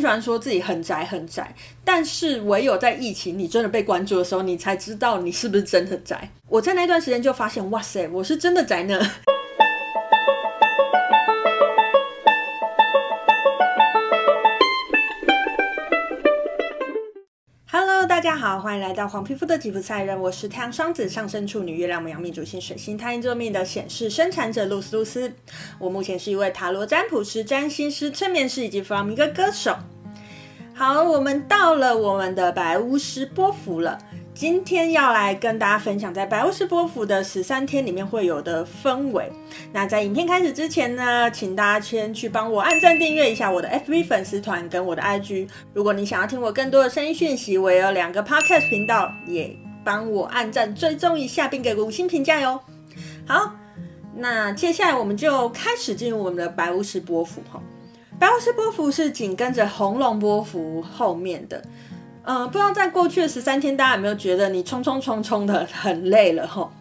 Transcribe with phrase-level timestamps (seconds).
[0.00, 6.28] 虽然说自己很宅很宅，但是唯有在疫情你真的被关注的时候，你才知道你是不是真的宅。
[6.48, 9.00] 我在那段时间就发现，哇塞，我是真的宅呢。
[18.36, 25.32] 好，欢迎来到黄皮肤的吉普赛人，我是太阳双子上升处女月亮母羊命主星水星太阳座命的显示生产者露丝露丝。
[25.78, 29.74] 我目前是一位塔罗占卜师、占星师、催眠师以及弗朗明哥歌手。
[30.74, 33.98] 好，我们到了我们的白巫师波伏了。
[34.36, 39.32] 今天要来跟大家分享，在白巫师波符的十三天里面会有的氛围。
[39.72, 45.48] 那在影片开始之前呢，请大家先去帮我按赞、订阅一下我的 FB 粉丝团跟我的 IG。
[45.72, 52.60] 如果你想要听我更多的声音讯息，我也有两个 Podcast 频道，也帮我按赞、追踪一下，并给个五星评价哟。
[53.26, 53.54] 好，
[54.14, 57.58] 那接下来我们就开始进入我们的白巫师波符哈。
[58.18, 61.64] 白巫师波符是紧跟着红龙波符后面的。
[62.26, 66.72] 嗯、不知道在过去的十三天，大家有没有觉得你冲冲冲冲的很累了吼？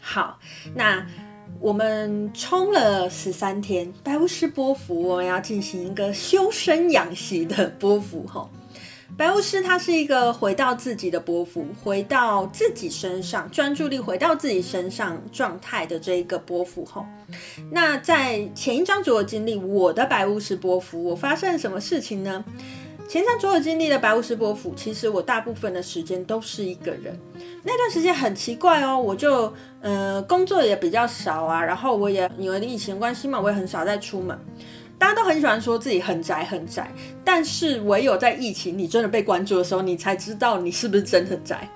[0.00, 0.38] 好，
[0.74, 1.04] 那
[1.60, 8.48] 我们冲了十三天，白巫师波符，我们要进行一个修身养息的波符吼。
[9.18, 17.04] 白巫师它是一个回到自己的波符，回到自己身上，专注力回到自己身上状态的这一个波符吼。
[17.72, 22.44] 那在前一章主有经历我的白巫师波符，我发生了什么事情呢？
[23.10, 27.18] 前三所有经历的白巫师伯府，其实我大部分的时间都是一个人。
[27.64, 34.38] 那段时间很奇怪哦，我就呃工作也比较少啊，然后我也因为疫情关系嘛，我也很少再出门。
[34.96, 36.88] 大家都很喜欢说自己很宅很宅，
[37.24, 41.68] 但是唯有在疫情你真的被关注的时候，你才知道你是不是真的宅。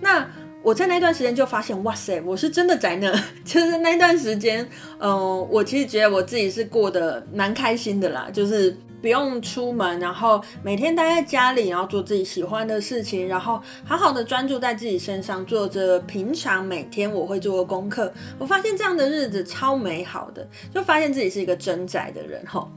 [0.00, 0.28] 那
[0.60, 3.14] 我在那段时间就发现，哇塞，我是真的宅呢。
[3.46, 4.68] 就是那段时间，
[4.98, 8.76] 嗯、我其实觉得我自己是过得蛮开心的啦，就是。
[9.00, 18.12] 不用出门，然后每天待在家里，然后做自己喜欢的事情，然后好好的专注在自己身上，做着平常每天我会做的功课。
[18.38, 22.70] 我发现这样的日子超美好的，就发现自己是一个真宅的人吼。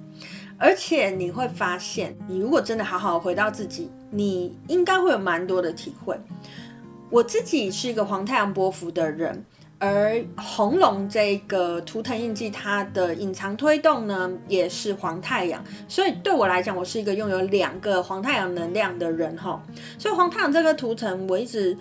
[0.57, 6.17] 而且你会发现，你如果真的好好回到自己，你应该会有蛮多的体会。
[7.09, 9.43] 我自己是一个黄太阳波幅的人。
[9.85, 19.61] 而红龙这个图腾印记，它的隐藏推动呢，也是黄太阳，所以对我来讲，我是一个拥有两个黄太阳能量的人哈。
[19.99, 21.77] 所以黄太阳这个图腾，我一直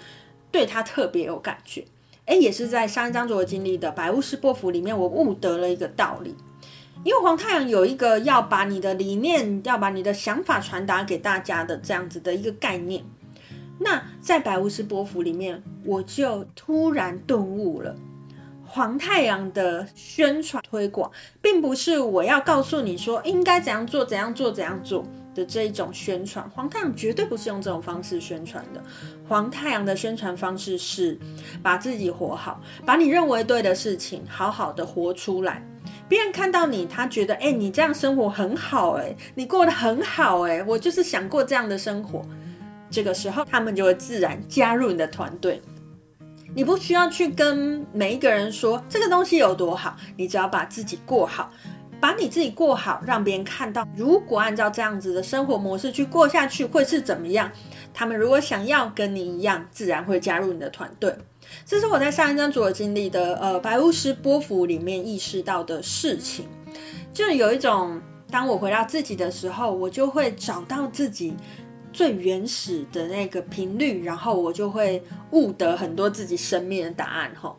[0.50, 1.84] 对它特别有感觉。
[2.26, 6.34] 诶，也是在上一章所经历的白巫师波符里面，我悟得了一个道理。
[7.04, 13.04] 因为黄太阳有一个要把你的理念，要把你的想法传达给大家的这样子的一个概念。
[13.78, 17.94] 那在白巫师波符里面，我就突然顿悟了，
[18.64, 21.10] 黄太阳的宣传推广，
[21.40, 26.48] 并不是我要告诉你说应该怎样做、怎样做、怎样做的这一种宣传。
[26.50, 28.80] 黄太阳绝对不是用这种方式宣传的。
[29.28, 31.18] 黄太阳的宣传方式是
[31.62, 35.66] 把自己活好，把你认为对的事情好好的活出来。
[36.08, 42.22] 别人看到你，他觉得，哎，你这样生活很好，哎，你过得很好，哎，我就是想过这样的生活。
[42.92, 45.60] 这个时候，他们就会自然加入你的团队。
[46.54, 51.50] 你不需要去跟每一个人说这个东西有多好，你只要把自己过好，
[51.98, 53.88] 把你自己过好，让别人看到。
[53.96, 57.50] 如果按照这样子的生活模式去过下去，会是怎么样？
[57.94, 61.16] 他们如果想要跟你一样，自然会加入你的团队。
[61.64, 66.46] 这是我在上一章所经历的呃白巫师波符里面意识到的事情，
[67.14, 67.98] 就有一种
[68.30, 71.34] 当我回到自己的时候，我就会找到自己。
[71.92, 77.32] 最原始的那个频率，然后我就会悟得很多自己生命的答案。
[77.40, 77.54] 哈，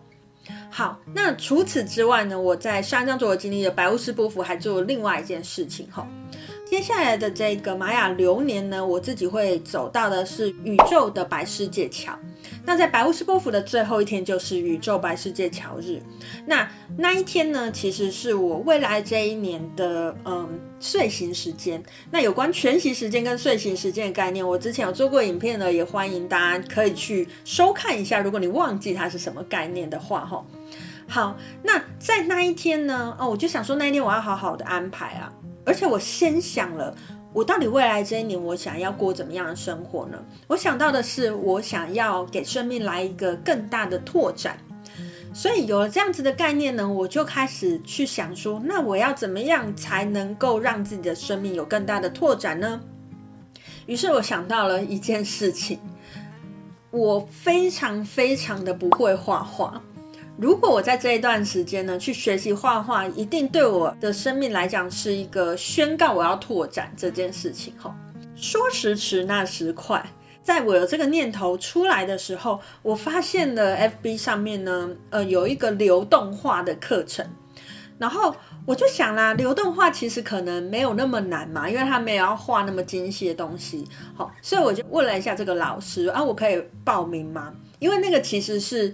[0.69, 5.88] 好，那除此之外呢，我在上一章所经历的白巫师波符还做另外一件事情。
[5.91, 6.07] 哈，
[6.66, 12.17] 接下来的这个玛雅流年呢，我自己会走到的是宇宙的白世界桥。
[12.66, 16.01] 那在白巫师波符的最后一天，就是宇宙白世界桥日。
[16.46, 20.47] 那那一天呢，其实是我未来这一年的嗯
[20.79, 21.84] 睡行时间。
[22.09, 28.19] 那有关全息时间跟睡行时间的概念，我之前有做过影片呢，也欢迎大家可以去收看一下。
[28.19, 30.45] 如果你忘记它是什么概念的话，哈。
[31.06, 35.31] 好，那在那一天呢，哦，我就想说那一天我要好好的安排啊，
[35.65, 36.95] 而且我先想了。
[37.33, 40.24] 我到底未来这一年，我想要过怎么样的生活呢？
[40.47, 44.57] 我想到的是，我想要给生命来一个更大的拓展。
[45.33, 52.80] 所以有了这样子的概念呢，我就开始去想说，那我要怎么样才能够让自己的生命有更大的拓展呢？
[53.88, 55.79] 于是我想到了一件事情，
[56.91, 59.81] 我非常非常的不会画画。
[60.35, 67.71] 如果我在这一段时间呢，去学习画画，一定对我的生命来讲是一个宣告我要拓展这件事情。
[67.77, 67.95] 哈，
[68.35, 70.03] 说时迟，那时快，
[70.41, 77.24] 在我有这个念头出来的时候，我发现了 FB 上面呢，呃，有一个流动画的课程，
[78.00, 83.88] 然后我就想啦，流动画其实可能没有那么难嘛，因为他没有要画那么精细的东西。
[84.15, 87.53] 好，所以我就问了一下这个老师啊，我可以报名吗？
[87.77, 88.91] 因为那个其实是。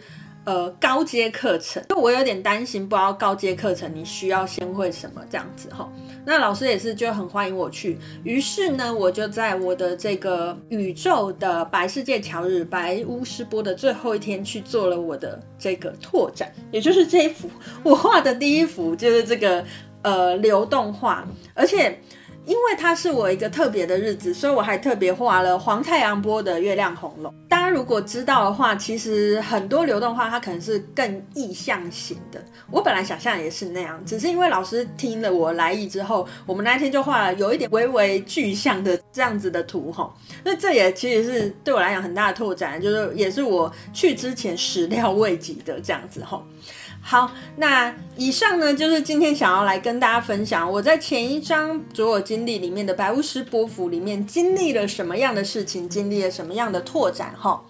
[0.49, 5.87] 呃，高阶课程，就我有点担心，不知道高阶课程你需要先会什么这样子哈。
[6.25, 17.47] 那老师也是就很欢迎我去，于是呢，我就在我的这个宇宙的白世界桥日白巫师波的最后一天去做了我的这个拓展，也就是这一幅
[17.83, 19.63] 我画的第一幅，就是这个
[20.01, 22.01] 呃流动画，而且。
[22.45, 27.33] 因为它是我一个特别的日子，所以我还特别画了黄太阳波的月亮红龙。
[27.47, 32.43] 大家如果知道的话，其实很多流动画它可能是更意象型的。
[32.71, 40.11] 我本来想象也是那样，只是因为老师听了我来意之后，我们那天就画了有一点微微具象的这样子的图哈。
[40.43, 46.43] 那这也其实是对我来讲很大的拓展，就是也是我去之前始料未及的这样子哈。
[47.01, 57.63] 好，那以上呢，就是今天想要来跟大家分享我在前一章所有经历里面的白巫师波符里面经历了什么样的事情，经历了什么样的拓展哈。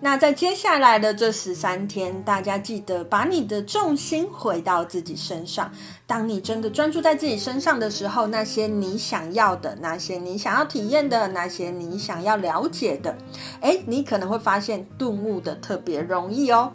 [0.00, 5.72] 那在接下来的这十三天，大家记得把你的重心回到自己身上。
[6.06, 13.16] 当你真的专注在自己身上的时候，那些你想要的，那些你想要体验的，那些你想要了解的，
[13.62, 16.70] 诶，你可能会发现顿悟的特别容易哦。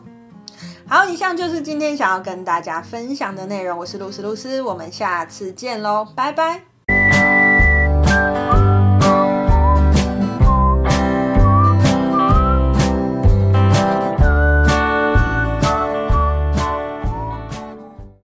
[0.92, 3.78] 好，以上就是今天想要跟大家分享的内容。
[3.78, 6.64] 我是露丝露丝，我们下次见喽，拜拜。